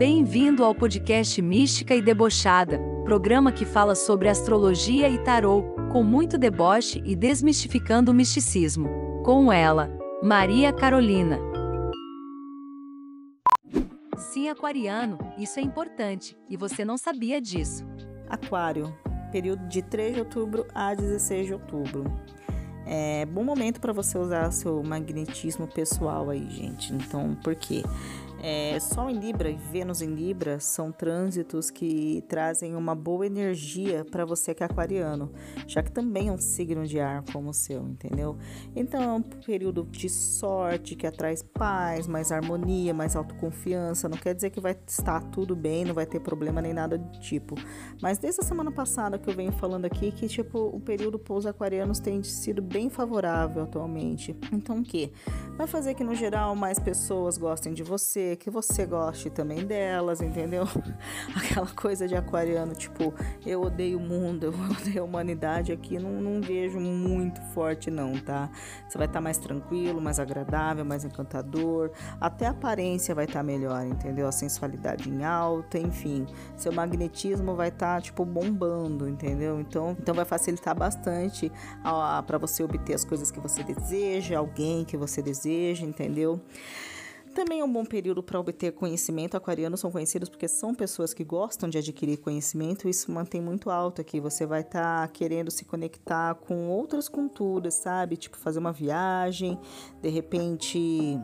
Bem-vindo 0.00 0.64
ao 0.64 0.74
podcast 0.74 1.42
Mística 1.42 1.94
e 1.94 2.00
Debochada, 2.00 2.80
programa 3.04 3.52
que 3.52 3.66
fala 3.66 3.94
sobre 3.94 4.30
astrologia 4.30 5.10
e 5.10 5.22
tarô, 5.22 5.74
com 5.92 6.02
muito 6.02 6.38
deboche 6.38 7.02
e 7.04 7.14
desmistificando 7.14 8.10
o 8.10 8.14
misticismo. 8.14 8.88
Com 9.22 9.52
ela, 9.52 9.90
Maria 10.22 10.72
Carolina. 10.72 11.38
Sim, 14.16 14.48
aquariano, 14.48 15.18
isso 15.36 15.60
é 15.60 15.62
importante, 15.62 16.34
e 16.48 16.56
você 16.56 16.82
não 16.82 16.96
sabia 16.96 17.38
disso. 17.38 17.84
Aquário, 18.26 18.96
período 19.30 19.68
de 19.68 19.82
3 19.82 20.14
de 20.14 20.20
outubro 20.20 20.66
a 20.74 20.94
16 20.94 21.48
de 21.48 21.52
outubro. 21.52 22.04
É 22.86 23.26
bom 23.26 23.44
momento 23.44 23.80
para 23.80 23.92
você 23.92 24.18
usar 24.18 24.50
seu 24.50 24.82
magnetismo 24.82 25.68
pessoal 25.68 26.30
aí, 26.30 26.48
gente. 26.50 26.92
Então, 26.94 27.36
por 27.44 27.54
quê? 27.54 27.82
É, 28.42 28.80
Sol 28.80 29.10
em 29.10 29.18
Libra 29.18 29.50
e 29.50 29.54
Vênus 29.54 30.00
em 30.00 30.14
Libra 30.14 30.58
são 30.58 30.90
trânsitos 30.90 31.70
que 31.70 32.24
trazem 32.26 32.74
uma 32.74 32.94
boa 32.94 33.26
energia 33.26 34.04
para 34.10 34.24
você 34.24 34.54
que 34.54 34.62
é 34.62 34.66
aquariano, 34.66 35.30
já 35.66 35.82
que 35.82 35.92
também 35.92 36.28
é 36.28 36.32
um 36.32 36.38
signo 36.38 36.86
de 36.86 36.98
ar 36.98 37.22
como 37.32 37.50
o 37.50 37.54
seu, 37.54 37.82
entendeu? 37.82 38.38
Então 38.74 39.02
é 39.02 39.12
um 39.12 39.20
período 39.20 39.86
de 39.90 40.08
sorte 40.08 40.96
que 40.96 41.06
atrai 41.06 41.34
paz, 41.52 42.06
mais 42.06 42.32
harmonia, 42.32 42.94
mais 42.94 43.14
autoconfiança. 43.14 44.08
Não 44.08 44.16
quer 44.16 44.34
dizer 44.34 44.50
que 44.50 44.60
vai 44.60 44.76
estar 44.86 45.22
tudo 45.30 45.54
bem, 45.54 45.84
não 45.84 45.94
vai 45.94 46.06
ter 46.06 46.20
problema 46.20 46.62
nem 46.62 46.72
nada 46.72 46.96
do 46.96 47.18
tipo. 47.20 47.56
Mas 48.00 48.18
desde 48.18 48.40
a 48.40 48.44
semana 48.44 48.72
passada 48.72 49.18
que 49.18 49.28
eu 49.28 49.34
venho 49.34 49.52
falando 49.52 49.84
aqui 49.84 50.10
que 50.10 50.26
tipo 50.26 50.58
o 50.58 50.80
período 50.80 51.18
para 51.18 51.34
os 51.34 51.44
aquarianos 51.44 52.00
tem 52.00 52.22
sido 52.22 52.62
bem 52.62 52.88
favorável 52.88 53.62
atualmente. 53.64 54.34
Então 54.50 54.78
o 54.78 54.82
que? 54.82 55.12
Vai 55.56 55.66
fazer 55.66 55.94
que 55.94 56.02
no 56.02 56.14
geral 56.14 56.56
mais 56.56 56.78
pessoas 56.78 57.36
gostem 57.36 57.72
de 57.72 57.82
você 57.82 58.29
que 58.36 58.50
você 58.50 58.86
goste 58.86 59.30
também 59.30 59.66
delas, 59.66 60.20
entendeu? 60.20 60.64
Aquela 61.36 61.66
coisa 61.68 62.06
de 62.06 62.14
aquariano, 62.14 62.74
tipo, 62.74 63.14
eu 63.46 63.62
odeio 63.62 63.98
o 63.98 64.00
mundo, 64.00 64.44
eu 64.52 64.52
odeio 64.52 65.02
a 65.02 65.04
humanidade 65.04 65.72
aqui, 65.72 65.98
não, 65.98 66.20
não 66.20 66.40
vejo 66.40 66.78
muito 66.78 67.40
forte, 67.52 67.90
não, 67.90 68.18
tá? 68.18 68.50
Você 68.88 68.98
vai 68.98 69.06
estar 69.06 69.18
tá 69.18 69.20
mais 69.20 69.38
tranquilo, 69.38 70.00
mais 70.00 70.18
agradável, 70.18 70.84
mais 70.84 71.04
encantador, 71.04 71.90
até 72.20 72.46
a 72.46 72.50
aparência 72.50 73.14
vai 73.14 73.24
estar 73.24 73.40
tá 73.40 73.42
melhor, 73.42 73.86
entendeu? 73.86 74.26
A 74.26 74.32
sensualidade 74.32 75.08
em 75.08 75.24
alta, 75.24 75.78
enfim, 75.78 76.26
seu 76.56 76.72
magnetismo 76.72 77.54
vai 77.54 77.68
estar, 77.68 77.96
tá, 77.96 78.00
tipo, 78.00 78.24
bombando, 78.24 79.08
entendeu? 79.08 79.60
Então, 79.60 79.96
então 79.98 80.14
vai 80.14 80.24
facilitar 80.24 80.74
bastante 80.74 81.50
para 82.26 82.38
você 82.38 82.62
obter 82.62 82.94
as 82.94 83.04
coisas 83.04 83.30
que 83.30 83.40
você 83.40 83.62
deseja, 83.62 84.38
alguém 84.38 84.84
que 84.84 84.96
você 84.96 85.22
deseja, 85.22 85.84
entendeu? 85.84 86.40
Também 87.40 87.60
é 87.60 87.64
um 87.64 87.72
bom 87.72 87.86
período 87.86 88.22
para 88.22 88.38
obter 88.38 88.70
conhecimento. 88.72 89.34
Aquarianos 89.34 89.80
são 89.80 89.90
conhecidos 89.90 90.28
porque 90.28 90.46
são 90.46 90.74
pessoas 90.74 91.14
que 91.14 91.24
gostam 91.24 91.70
de 91.70 91.78
adquirir 91.78 92.18
conhecimento. 92.18 92.86
Isso 92.86 93.10
mantém 93.10 93.40
muito 93.40 93.70
alto 93.70 94.02
aqui. 94.02 94.20
Você 94.20 94.44
vai 94.44 94.60
estar 94.60 95.08
tá 95.08 95.08
querendo 95.08 95.50
se 95.50 95.64
conectar 95.64 96.34
com 96.34 96.68
outras 96.68 97.08
culturas, 97.08 97.72
sabe? 97.72 98.18
Tipo, 98.18 98.36
fazer 98.36 98.58
uma 98.58 98.74
viagem, 98.74 99.58
de 100.02 100.10
repente 100.10 101.18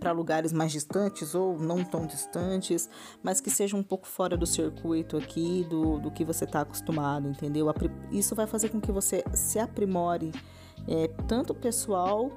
para 0.00 0.10
lugares 0.10 0.52
mais 0.52 0.72
distantes 0.72 1.34
ou 1.36 1.56
não 1.56 1.84
tão 1.84 2.04
distantes, 2.04 2.90
mas 3.22 3.40
que 3.40 3.50
sejam 3.50 3.78
um 3.80 3.82
pouco 3.82 4.06
fora 4.06 4.36
do 4.36 4.46
circuito 4.46 5.16
aqui, 5.16 5.64
do, 5.70 5.98
do 5.98 6.10
que 6.10 6.24
você 6.24 6.44
está 6.44 6.62
acostumado, 6.62 7.28
entendeu? 7.28 7.66
Isso 8.10 8.34
vai 8.34 8.46
fazer 8.46 8.70
com 8.70 8.80
que 8.80 8.92
você 8.92 9.24
se 9.34 9.58
aprimore 9.58 10.32
é, 10.88 11.08
tanto 11.26 11.54
pessoal 11.54 12.32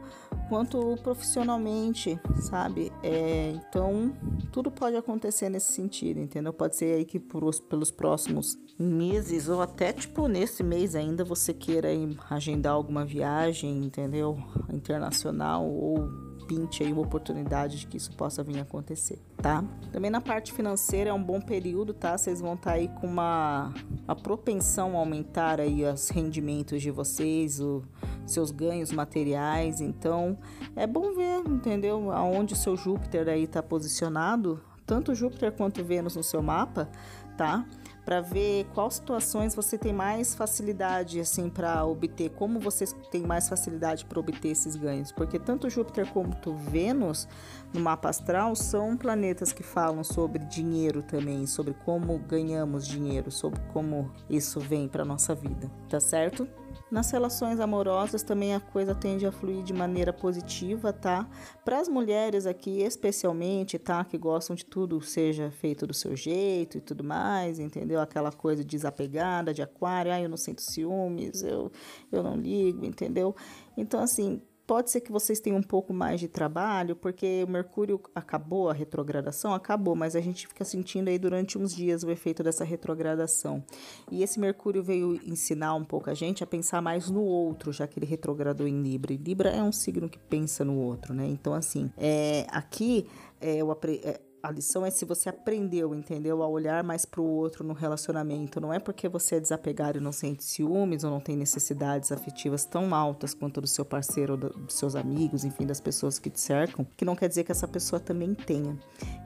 quanto 0.49 0.97
profissionalmente, 1.01 2.19
sabe? 2.35 2.91
É, 3.01 3.53
então, 3.55 4.13
tudo 4.51 4.69
pode 4.69 4.97
acontecer 4.97 5.49
nesse 5.49 5.71
sentido, 5.71 6.19
entendeu? 6.19 6.51
Pode 6.51 6.75
ser 6.75 6.95
aí 6.95 7.05
que 7.05 7.19
por, 7.19 7.49
pelos 7.61 7.89
próximos 7.89 8.57
meses 8.77 9.47
ou 9.47 9.61
até 9.61 9.93
tipo 9.93 10.27
nesse 10.27 10.63
mês 10.63 10.95
ainda 10.95 11.23
você 11.23 11.53
queira 11.53 11.89
agendar 12.29 12.73
alguma 12.73 13.05
viagem, 13.05 13.85
entendeu? 13.85 14.37
Internacional 14.69 15.65
ou 15.65 16.31
pinte 16.51 16.83
aí 16.83 16.91
uma 16.91 17.03
oportunidade 17.03 17.79
de 17.79 17.87
que 17.87 17.95
isso 17.95 18.11
possa 18.17 18.43
vir 18.43 18.59
a 18.59 18.63
acontecer, 18.63 19.19
tá? 19.37 19.63
Também 19.89 20.11
na 20.11 20.19
parte 20.19 20.51
financeira 20.51 21.11
é 21.11 21.13
um 21.13 21.23
bom 21.23 21.39
período, 21.39 21.93
tá? 21.93 22.17
Vocês 22.17 22.41
vão 22.41 22.55
estar 22.55 22.71
tá 22.71 22.75
aí 22.75 22.89
com 22.89 23.07
uma, 23.07 23.73
uma 24.03 24.15
propensão 24.17 24.97
a 24.97 24.99
aumentar 24.99 25.61
aí 25.61 25.85
os 25.85 26.09
rendimentos 26.09 26.81
de 26.81 26.91
vocês, 26.91 27.61
o, 27.61 27.83
seus 28.25 28.51
ganhos 28.51 28.91
materiais. 28.91 29.81
Então, 29.81 30.37
é 30.75 30.85
bom 30.85 31.13
ver, 31.13 31.41
entendeu? 31.47 32.11
Aonde 32.11 32.53
o 32.53 32.57
seu 32.57 32.75
Júpiter 32.75 33.27
aí 33.27 33.43
está 33.43 33.61
posicionado, 33.61 34.61
tanto 34.85 35.15
Júpiter 35.15 35.51
quanto 35.51 35.83
Vênus 35.83 36.15
no 36.15 36.23
seu 36.23 36.41
mapa, 36.41 36.89
tá? 37.37 37.65
para 38.05 38.19
ver 38.21 38.65
quais 38.73 38.95
situações 38.95 39.55
você 39.55 39.77
tem 39.77 39.93
mais 39.93 40.33
facilidade 40.33 41.19
assim 41.19 41.49
para 41.49 41.85
obter, 41.85 42.29
como 42.31 42.59
você 42.59 42.85
tem 43.11 43.21
mais 43.21 43.47
facilidade 43.47 44.05
para 44.05 44.19
obter 44.19 44.49
esses 44.49 44.75
ganhos, 44.75 45.11
porque 45.11 45.37
tanto 45.37 45.69
Júpiter 45.69 46.11
quanto 46.11 46.53
Vênus 46.53 47.27
no 47.73 47.79
mapa 47.79 48.09
astral 48.09 48.55
são 48.55 48.97
planetas 48.97 49.53
que 49.53 49.63
falam 49.63 50.03
sobre 50.03 50.43
dinheiro 50.45 51.03
também, 51.03 51.45
sobre 51.45 51.73
como 51.85 52.17
ganhamos 52.17 52.87
dinheiro, 52.87 53.31
sobre 53.31 53.61
como 53.71 54.11
isso 54.29 54.59
vem 54.59 54.87
para 54.87 55.05
nossa 55.05 55.35
vida, 55.35 55.69
tá 55.87 55.99
certo? 55.99 56.47
Nas 56.91 57.09
relações 57.09 57.61
amorosas 57.61 58.21
também 58.21 58.53
a 58.53 58.59
coisa 58.59 58.93
tende 58.93 59.25
a 59.25 59.31
fluir 59.31 59.63
de 59.63 59.71
maneira 59.71 60.11
positiva, 60.11 60.91
tá? 60.91 61.25
Para 61.63 61.79
as 61.79 61.87
mulheres 61.87 62.45
aqui, 62.45 62.81
especialmente, 62.81 63.79
tá? 63.79 64.03
Que 64.03 64.17
gostam 64.17 64.57
de 64.57 64.65
tudo 64.65 65.01
seja 65.01 65.49
feito 65.51 65.87
do 65.87 65.93
seu 65.93 66.17
jeito 66.17 66.77
e 66.77 66.81
tudo 66.81 67.01
mais, 67.01 67.59
entendeu? 67.59 68.01
Aquela 68.01 68.29
coisa 68.29 68.61
desapegada, 68.61 69.53
de 69.53 69.61
aquário, 69.61 70.11
ah, 70.11 70.19
eu 70.19 70.27
não 70.27 70.35
sinto 70.35 70.61
ciúmes, 70.61 71.41
eu, 71.43 71.71
eu 72.11 72.21
não 72.21 72.35
ligo, 72.35 72.83
entendeu? 72.83 73.33
Então, 73.77 74.01
assim, 74.01 74.41
Pode 74.65 74.89
ser 74.89 75.01
que 75.01 75.11
vocês 75.11 75.39
tenham 75.39 75.59
um 75.59 75.63
pouco 75.63 75.93
mais 75.93 76.19
de 76.19 76.27
trabalho, 76.27 76.95
porque 76.95 77.43
o 77.47 77.51
Mercúrio 77.51 77.99
acabou, 78.15 78.69
a 78.69 78.73
retrogradação 78.73 79.53
acabou, 79.53 79.95
mas 79.95 80.15
a 80.15 80.21
gente 80.21 80.47
fica 80.47 80.63
sentindo 80.63 81.09
aí 81.09 81.19
durante 81.19 81.57
uns 81.57 81.75
dias 81.75 82.03
o 82.03 82.09
efeito 82.09 82.41
dessa 82.41 82.63
retrogradação. 82.63 83.63
E 84.09 84.23
esse 84.23 84.39
Mercúrio 84.39 84.81
veio 84.81 85.19
ensinar 85.25 85.75
um 85.75 85.83
pouco 85.83 86.09
a 86.09 86.13
gente 86.13 86.43
a 86.43 86.47
pensar 86.47 86.81
mais 86.81 87.09
no 87.09 87.23
outro, 87.23 87.71
já 87.73 87.87
que 87.87 87.99
ele 87.99 88.05
retrogradou 88.05 88.67
em 88.67 88.81
Libra. 88.81 89.13
E 89.13 89.17
Libra 89.17 89.49
é 89.49 89.61
um 89.61 89.71
signo 89.71 90.07
que 90.07 90.19
pensa 90.19 90.63
no 90.63 90.77
outro, 90.77 91.13
né? 91.13 91.27
Então, 91.27 91.53
assim, 91.53 91.91
é, 91.97 92.45
aqui 92.49 93.07
é, 93.39 93.57
eu 93.57 93.71
aprendi. 93.71 94.01
É, 94.05 94.21
a 94.43 94.51
lição 94.51 94.85
é 94.85 94.89
se 94.89 95.05
você 95.05 95.29
aprendeu, 95.29 95.93
entendeu? 95.93 96.41
A 96.41 96.47
olhar 96.47 96.83
mais 96.83 97.05
para 97.05 97.21
o 97.21 97.25
outro 97.25 97.63
no 97.63 97.73
relacionamento. 97.73 98.59
Não 98.59 98.73
é 98.73 98.79
porque 98.79 99.07
você 99.07 99.35
é 99.35 99.39
desapegado 99.39 99.97
e 99.97 100.01
não 100.01 100.11
sente 100.11 100.43
ciúmes 100.43 101.03
ou 101.03 101.11
não 101.11 101.19
tem 101.19 101.35
necessidades 101.37 102.11
afetivas 102.11 102.65
tão 102.65 102.93
altas 102.93 103.33
quanto 103.33 103.61
do 103.61 103.67
seu 103.67 103.85
parceiro, 103.85 104.35
dos 104.35 104.73
seus 104.73 104.95
amigos, 104.95 105.45
enfim, 105.45 105.65
das 105.65 105.79
pessoas 105.79 106.17
que 106.17 106.29
te 106.29 106.39
cercam, 106.39 106.85
que 106.97 107.05
não 107.05 107.15
quer 107.15 107.29
dizer 107.29 107.43
que 107.43 107.51
essa 107.51 107.67
pessoa 107.67 107.99
também 107.99 108.33
tenha, 108.33 108.77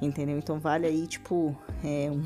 entendeu? 0.02 0.38
Então 0.38 0.60
vale 0.60 0.86
aí, 0.86 1.08
tipo, 1.08 1.56
é 1.84 2.10
um 2.12 2.24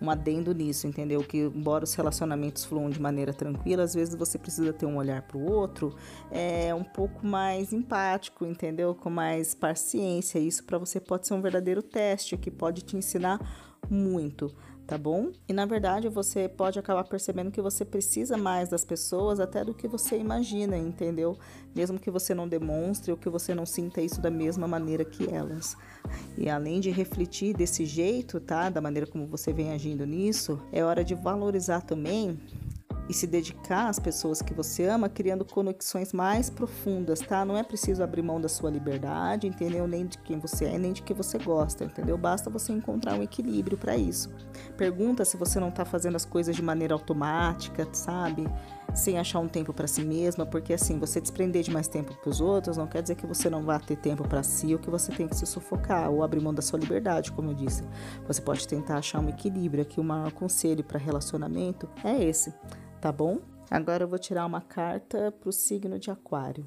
um 0.00 0.10
adendo 0.10 0.54
nisso, 0.54 0.86
entendeu? 0.86 1.22
Que 1.22 1.38
embora 1.38 1.84
os 1.84 1.94
relacionamentos 1.94 2.64
fluam 2.64 2.88
de 2.90 3.00
maneira 3.00 3.32
tranquila, 3.32 3.82
às 3.82 3.94
vezes 3.94 4.14
você 4.14 4.38
precisa 4.38 4.72
ter 4.72 4.86
um 4.86 4.96
olhar 4.96 5.22
para 5.22 5.36
o 5.36 5.50
outro 5.50 5.94
é 6.30 6.74
um 6.74 6.84
pouco 6.84 7.26
mais 7.26 7.72
empático, 7.72 8.44
entendeu? 8.44 8.94
Com 8.94 9.10
mais 9.10 9.54
paciência. 9.54 10.38
Isso 10.38 10.64
para 10.64 10.78
você 10.78 11.00
pode 11.00 11.26
ser 11.26 11.34
um 11.34 11.40
verdadeiro 11.40 11.82
teste 11.82 12.36
que 12.36 12.50
pode 12.50 12.82
te 12.82 12.96
ensinar 12.96 13.40
muito 13.90 14.54
tá 14.88 14.96
bom? 14.96 15.32
E 15.46 15.52
na 15.52 15.66
verdade 15.66 16.08
você 16.08 16.48
pode 16.48 16.78
acabar 16.78 17.04
percebendo 17.04 17.50
que 17.50 17.60
você 17.60 17.84
precisa 17.84 18.38
mais 18.38 18.70
das 18.70 18.86
pessoas 18.86 19.38
até 19.38 19.62
do 19.62 19.74
que 19.74 19.86
você 19.86 20.16
imagina, 20.16 20.78
entendeu? 20.78 21.38
Mesmo 21.74 22.00
que 22.00 22.10
você 22.10 22.34
não 22.34 22.48
demonstre 22.48 23.12
ou 23.12 23.18
que 23.18 23.28
você 23.28 23.54
não 23.54 23.66
sinta 23.66 24.00
isso 24.00 24.18
da 24.18 24.30
mesma 24.30 24.66
maneira 24.66 25.04
que 25.04 25.30
elas. 25.30 25.76
E 26.38 26.48
além 26.48 26.80
de 26.80 26.90
refletir 26.90 27.54
desse 27.54 27.84
jeito, 27.84 28.40
tá? 28.40 28.70
Da 28.70 28.80
maneira 28.80 29.06
como 29.06 29.26
você 29.26 29.52
vem 29.52 29.72
agindo 29.72 30.06
nisso, 30.06 30.58
é 30.72 30.82
hora 30.82 31.04
de 31.04 31.14
valorizar 31.14 31.82
também 31.82 32.40
e 33.08 33.14
se 33.14 33.26
dedicar 33.26 33.88
às 33.88 33.98
pessoas 33.98 34.42
que 34.42 34.52
você 34.52 34.84
ama, 34.84 35.08
criando 35.08 35.44
conexões 35.44 36.12
mais 36.12 36.50
profundas, 36.50 37.20
tá? 37.20 37.44
Não 37.44 37.56
é 37.56 37.62
preciso 37.62 38.02
abrir 38.02 38.22
mão 38.22 38.40
da 38.40 38.48
sua 38.48 38.70
liberdade, 38.70 39.46
entendeu? 39.46 39.88
Nem 39.88 40.06
de 40.06 40.18
quem 40.18 40.38
você 40.38 40.66
é, 40.66 40.78
nem 40.78 40.92
de 40.92 41.02
que 41.02 41.14
você 41.14 41.38
gosta, 41.38 41.84
entendeu? 41.84 42.18
Basta 42.18 42.50
você 42.50 42.72
encontrar 42.72 43.14
um 43.14 43.22
equilíbrio 43.22 43.78
para 43.78 43.96
isso. 43.96 44.30
Pergunta 44.76 45.24
se 45.24 45.36
você 45.38 45.58
não 45.58 45.70
tá 45.70 45.86
fazendo 45.86 46.16
as 46.16 46.26
coisas 46.26 46.54
de 46.54 46.62
maneira 46.62 46.92
automática, 46.92 47.88
sabe? 47.92 48.46
Sem 48.94 49.18
achar 49.18 49.38
um 49.38 49.48
tempo 49.48 49.72
para 49.72 49.86
si 49.86 50.02
mesma, 50.02 50.44
porque 50.44 50.74
assim, 50.74 50.98
você 50.98 51.20
desprender 51.20 51.62
de 51.62 51.70
mais 51.70 51.88
tempo 51.88 52.14
para 52.14 52.30
os 52.30 52.40
outros 52.40 52.76
não 52.76 52.86
quer 52.86 53.00
dizer 53.00 53.14
que 53.14 53.26
você 53.26 53.48
não 53.48 53.62
vá 53.62 53.78
ter 53.78 53.96
tempo 53.96 54.26
para 54.26 54.42
si 54.42 54.72
ou 54.74 54.78
que 54.78 54.90
você 54.90 55.12
tem 55.12 55.28
que 55.28 55.36
se 55.36 55.46
sufocar 55.46 56.10
ou 56.10 56.22
abrir 56.22 56.40
mão 56.40 56.52
da 56.52 56.62
sua 56.62 56.78
liberdade, 56.78 57.32
como 57.32 57.50
eu 57.50 57.54
disse. 57.54 57.84
Você 58.26 58.42
pode 58.42 58.66
tentar 58.68 58.98
achar 58.98 59.20
um 59.20 59.28
equilíbrio. 59.28 59.82
Aqui 59.82 60.00
o 60.00 60.04
maior 60.04 60.32
conselho 60.32 60.84
para 60.84 60.98
relacionamento 60.98 61.88
é 62.04 62.22
esse 62.22 62.52
tá 63.00 63.12
bom? 63.12 63.40
Agora 63.70 64.04
eu 64.04 64.08
vou 64.08 64.18
tirar 64.18 64.44
uma 64.46 64.60
carta 64.60 65.30
para 65.32 65.48
o 65.48 65.52
signo 65.52 65.98
de 65.98 66.10
Aquário. 66.10 66.66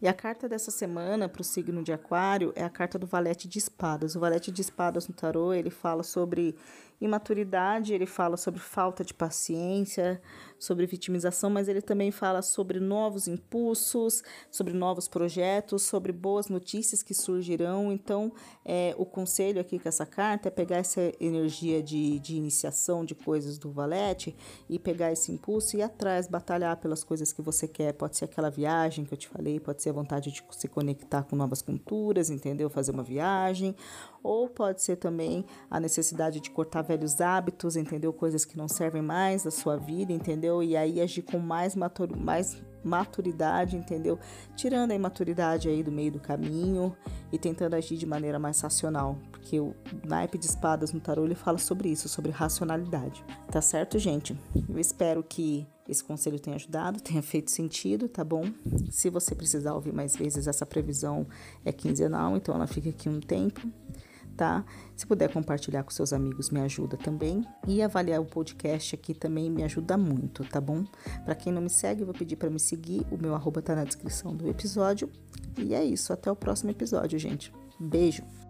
E 0.00 0.06
a 0.06 0.14
carta 0.14 0.48
dessa 0.48 0.70
semana 0.70 1.28
para 1.28 1.42
o 1.42 1.44
signo 1.44 1.82
de 1.82 1.92
Aquário 1.92 2.52
é 2.54 2.62
a 2.62 2.70
carta 2.70 2.98
do 2.98 3.06
Valete 3.06 3.48
de 3.48 3.58
Espadas. 3.58 4.14
O 4.14 4.20
Valete 4.20 4.52
de 4.52 4.60
Espadas 4.60 5.08
no 5.08 5.14
tarô, 5.14 5.52
ele 5.52 5.70
fala 5.70 6.04
sobre 6.04 6.56
imaturidade, 7.00 7.92
ele 7.92 8.06
fala 8.06 8.36
sobre 8.36 8.60
falta 8.60 9.04
de 9.04 9.12
paciência, 9.12 10.20
sobre 10.58 10.86
vitimização, 10.86 11.50
mas 11.50 11.68
ele 11.68 11.80
também 11.80 12.10
fala 12.10 12.42
sobre 12.42 12.80
novos 12.80 13.28
impulsos, 13.28 14.22
sobre 14.50 14.72
novos 14.72 15.08
projetos, 15.08 15.82
sobre 15.82 16.12
boas 16.12 16.48
notícias 16.48 17.02
que 17.02 17.14
surgirão. 17.14 17.92
Então, 17.92 18.32
é, 18.64 18.94
o 18.98 19.06
conselho 19.06 19.60
aqui 19.60 19.78
com 19.78 19.88
essa 19.88 20.04
carta 20.04 20.48
é 20.48 20.50
pegar 20.50 20.78
essa 20.78 21.12
energia 21.20 21.82
de, 21.82 22.18
de 22.18 22.36
iniciação 22.36 23.04
de 23.04 23.14
coisas 23.14 23.58
do 23.58 23.70
Valete 23.70 24.36
e 24.68 24.78
pegar 24.78 25.12
esse 25.12 25.30
impulso 25.32 25.76
e 25.76 25.80
ir 25.80 25.82
atrás, 25.82 26.26
batalhar 26.26 26.76
pelas 26.78 27.04
coisas 27.04 27.32
que 27.32 27.42
você 27.42 27.68
quer. 27.68 27.92
Pode 27.92 28.16
ser 28.16 28.24
aquela 28.24 28.50
viagem 28.50 29.04
que 29.04 29.14
eu 29.14 29.18
te 29.18 29.28
falei, 29.28 29.60
pode 29.60 29.82
ser 29.82 29.90
a 29.90 29.92
vontade 29.92 30.30
de 30.30 30.42
se 30.50 30.68
conectar 30.68 31.22
com 31.22 31.36
novas 31.36 31.62
culturas, 31.62 32.30
entendeu? 32.30 32.68
Fazer 32.68 32.90
uma 32.92 33.02
viagem, 33.02 33.74
ou 34.22 34.48
pode 34.48 34.82
ser 34.82 34.96
também 34.96 35.44
a 35.70 35.78
necessidade 35.80 36.40
de 36.40 36.50
cortar 36.50 36.82
velhos 36.82 37.20
hábitos, 37.20 37.76
entendeu? 37.76 38.12
Coisas 38.12 38.44
que 38.44 38.56
não 38.56 38.68
servem 38.68 39.02
mais 39.02 39.44
da 39.44 39.50
sua 39.50 39.76
vida, 39.76 40.12
entendeu? 40.12 40.62
E 40.62 40.76
aí 40.76 41.00
agir 41.00 41.22
com 41.22 41.38
mais, 41.38 41.74
matur 41.74 42.16
mais 42.16 42.60
maturidade, 42.84 43.76
entendeu? 43.76 44.18
Tirando 44.56 44.92
a 44.92 44.94
imaturidade 44.94 45.68
aí 45.68 45.82
do 45.82 45.92
meio 45.92 46.12
do 46.12 46.20
caminho 46.20 46.96
e 47.32 47.38
tentando 47.38 47.74
agir 47.74 47.96
de 47.96 48.06
maneira 48.06 48.38
mais 48.38 48.60
racional, 48.60 49.18
porque 49.30 49.60
o 49.60 49.74
naipe 50.06 50.38
de 50.38 50.46
espadas 50.46 50.92
no 50.92 51.00
tarô 51.00 51.24
ele 51.24 51.34
fala 51.34 51.58
sobre 51.58 51.88
isso, 51.88 52.08
sobre 52.08 52.30
racionalidade. 52.30 53.24
Tá 53.50 53.60
certo, 53.60 53.98
gente? 53.98 54.38
Eu 54.68 54.78
espero 54.78 55.22
que 55.22 55.66
esse 55.88 56.04
conselho 56.04 56.38
tenha 56.38 56.56
ajudado, 56.56 57.00
tenha 57.00 57.22
feito 57.22 57.50
sentido, 57.50 58.08
tá 58.08 58.22
bom? 58.22 58.44
Se 58.90 59.08
você 59.08 59.34
precisar 59.34 59.74
ouvir 59.74 59.92
mais 59.92 60.16
vezes, 60.16 60.46
essa 60.46 60.66
previsão 60.66 61.26
é 61.64 61.72
quinzenal, 61.72 62.36
então 62.36 62.54
ela 62.54 62.66
fica 62.66 62.90
aqui 62.90 63.08
um 63.08 63.20
tempo 63.20 63.60
tá? 64.38 64.64
Se 64.96 65.04
puder 65.04 65.30
compartilhar 65.32 65.82
com 65.82 65.90
seus 65.90 66.12
amigos, 66.12 66.48
me 66.48 66.60
ajuda 66.60 66.96
também. 66.96 67.44
E 67.66 67.82
avaliar 67.82 68.20
o 68.20 68.24
podcast 68.24 68.94
aqui 68.94 69.12
também 69.12 69.50
me 69.50 69.64
ajuda 69.64 69.98
muito, 69.98 70.44
tá 70.44 70.60
bom? 70.60 70.84
Para 71.24 71.34
quem 71.34 71.52
não 71.52 71.60
me 71.60 71.68
segue, 71.68 72.02
eu 72.02 72.06
vou 72.06 72.14
pedir 72.14 72.36
para 72.36 72.48
me 72.48 72.60
seguir. 72.60 73.04
O 73.10 73.18
meu 73.20 73.34
arroba 73.34 73.60
tá 73.60 73.74
na 73.74 73.84
descrição 73.84 74.34
do 74.34 74.48
episódio. 74.48 75.10
E 75.58 75.74
é 75.74 75.84
isso. 75.84 76.12
Até 76.12 76.30
o 76.30 76.36
próximo 76.36 76.70
episódio, 76.70 77.18
gente. 77.18 77.52
Beijo! 77.80 78.47